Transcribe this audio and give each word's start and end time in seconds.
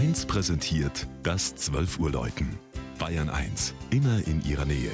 1 0.00 0.24
präsentiert 0.24 1.06
das 1.22 1.54
12 1.56 1.98
Uhr 1.98 2.10
Läuten. 2.10 2.58
Bayern 2.98 3.28
1, 3.28 3.74
immer 3.90 4.26
in 4.26 4.42
ihrer 4.46 4.64
Nähe. 4.64 4.90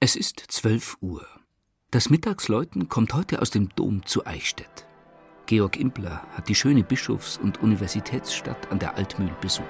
Es 0.00 0.16
ist 0.16 0.44
12 0.48 0.96
Uhr. 1.00 1.24
Das 1.92 2.10
Mittagsläuten 2.10 2.88
kommt 2.88 3.14
heute 3.14 3.40
aus 3.40 3.50
dem 3.50 3.68
Dom 3.76 4.04
zu 4.06 4.26
Eichstätt. 4.26 4.88
Georg 5.46 5.76
Impler 5.76 6.26
hat 6.32 6.48
die 6.48 6.56
schöne 6.56 6.82
Bischofs- 6.82 7.38
und 7.38 7.62
Universitätsstadt 7.62 8.72
an 8.72 8.80
der 8.80 8.96
Altmühl 8.96 9.36
besucht. 9.40 9.68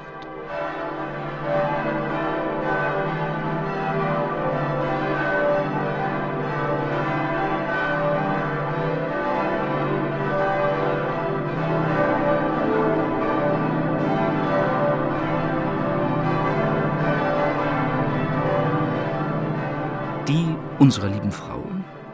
Die 20.28 20.56
unserer 20.78 21.08
lieben 21.08 21.30
Frau, 21.30 21.62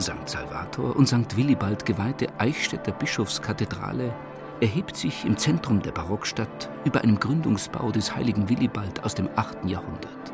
St. 0.00 0.28
Salvator 0.28 0.96
und 0.96 1.06
St. 1.06 1.36
Willibald 1.36 1.86
geweihte 1.86 2.26
Eichstätter 2.38 2.90
Bischofskathedrale 2.90 4.12
erhebt 4.60 4.96
sich 4.96 5.24
im 5.24 5.36
Zentrum 5.36 5.80
der 5.80 5.92
Barockstadt 5.92 6.70
über 6.84 7.02
einem 7.02 7.20
Gründungsbau 7.20 7.92
des 7.92 8.16
heiligen 8.16 8.48
Willibald 8.48 9.04
aus 9.04 9.14
dem 9.14 9.28
8. 9.36 9.64
Jahrhundert. 9.66 10.32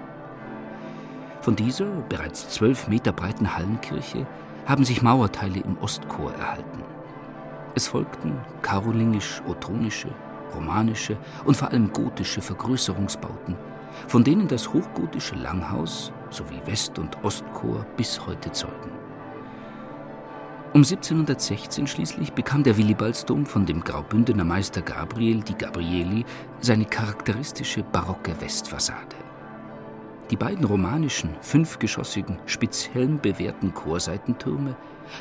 Von 1.42 1.54
dieser 1.54 1.84
bereits 2.08 2.48
zwölf 2.48 2.88
Meter 2.88 3.12
breiten 3.12 3.54
Hallenkirche 3.54 4.26
haben 4.64 4.86
sich 4.86 5.02
Mauerteile 5.02 5.60
im 5.60 5.76
Ostchor 5.76 6.32
erhalten. 6.32 6.82
Es 7.74 7.88
folgten 7.88 8.38
karolingisch-ottonische, 8.62 10.08
romanische 10.54 11.18
und 11.44 11.58
vor 11.58 11.68
allem 11.68 11.92
gotische 11.92 12.40
Vergrößerungsbauten, 12.40 13.54
von 14.08 14.24
denen 14.24 14.48
das 14.48 14.72
hochgotische 14.72 15.34
Langhaus 15.34 16.10
sowie 16.30 16.60
West- 16.66 16.98
und 16.98 17.22
Ostchor 17.24 17.86
bis 17.96 18.24
heute 18.26 18.50
zeugen. 18.52 18.90
Um 20.72 20.82
1716 20.82 21.86
schließlich 21.86 22.32
bekam 22.32 22.62
der 22.62 22.76
Willibaldsdom 22.76 23.46
von 23.46 23.64
dem 23.64 23.82
Graubündener 23.82 24.44
Meister 24.44 24.82
Gabriel 24.82 25.40
di 25.42 25.54
Gabrieli 25.54 26.24
seine 26.60 26.84
charakteristische 26.84 27.82
barocke 27.82 28.38
Westfassade. 28.40 29.16
Die 30.30 30.36
beiden 30.36 30.64
romanischen, 30.64 31.34
fünfgeschossigen, 31.40 32.40
spitzhelmbewehrten 32.46 33.72
Chorseitentürme 33.72 34.76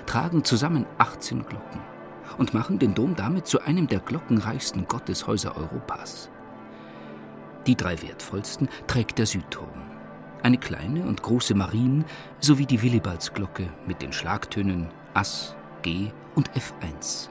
tragen 0.05 0.43
zusammen 0.43 0.85
18 0.97 1.45
Glocken 1.45 1.79
und 2.37 2.53
machen 2.53 2.79
den 2.79 2.93
Dom 2.93 3.15
damit 3.15 3.47
zu 3.47 3.61
einem 3.61 3.87
der 3.87 3.99
glockenreichsten 3.99 4.87
Gotteshäuser 4.87 5.55
Europas. 5.55 6.29
Die 7.65 7.75
drei 7.75 8.01
wertvollsten 8.01 8.67
trägt 8.87 9.19
der 9.19 9.25
Südturm. 9.25 9.84
Eine 10.45 10.59
kleine 10.59 11.07
und 11.07 11.23
große 11.23 11.55
Marien 11.55 12.05
sowie 12.39 12.67
die 12.67 12.83
Willibaldsglocke 12.83 13.67
mit 13.87 14.03
den 14.03 14.13
Schlagtönen 14.13 14.89
Ass, 15.15 15.55
G 15.81 16.11
und 16.35 16.51
F1. 16.51 17.29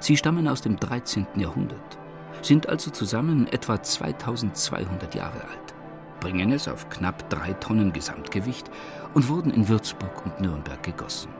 Sie 0.00 0.18
stammen 0.18 0.46
aus 0.46 0.60
dem 0.60 0.76
13. 0.78 1.28
Jahrhundert, 1.36 1.98
sind 2.42 2.68
also 2.68 2.90
zusammen 2.90 3.46
etwa 3.46 3.82
2200 3.82 5.14
Jahre 5.14 5.40
alt, 5.40 5.74
bringen 6.20 6.52
es 6.52 6.68
auf 6.68 6.90
knapp 6.90 7.30
drei 7.30 7.54
Tonnen 7.54 7.94
Gesamtgewicht 7.94 8.70
und 9.14 9.30
wurden 9.30 9.50
in 9.50 9.70
Würzburg 9.70 10.26
und 10.26 10.38
Nürnberg 10.42 10.82
gegossen. 10.82 11.30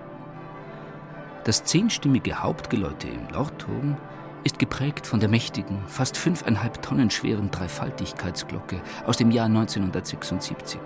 Das 1.44 1.62
zehnstimmige 1.64 2.42
Hauptgeläute 2.42 3.08
im 3.08 3.26
Nordturm 3.26 3.98
ist 4.44 4.58
geprägt 4.58 5.06
von 5.06 5.20
der 5.20 5.28
mächtigen, 5.28 5.82
fast 5.88 6.16
fünfeinhalb 6.16 6.80
Tonnen 6.80 7.10
schweren 7.10 7.50
Dreifaltigkeitsglocke 7.50 8.80
aus 9.04 9.18
dem 9.18 9.30
Jahr 9.30 9.46
1976 9.46 10.80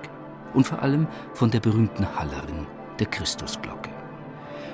und 0.56 0.66
vor 0.66 0.82
allem 0.82 1.06
von 1.34 1.50
der 1.50 1.60
berühmten 1.60 2.18
Hallerin, 2.18 2.66
der 2.98 3.06
Christusglocke. 3.06 3.90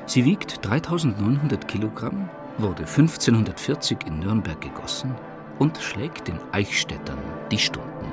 Sie 0.06 0.25
wiegt 0.25 0.65
3900 0.65 1.69
Kilogramm, 1.69 2.31
wurde 2.59 2.84
1540 2.84 3.98
in 4.06 4.20
Nürnberg 4.20 4.60
gegossen 4.60 5.15
und 5.59 5.78
schlägt 5.78 6.28
den 6.28 6.38
Eichstättern 6.53 7.19
die 7.50 7.59
Stunden. 7.59 8.12